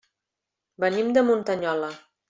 [0.85, 1.97] Venim de Muntanyola.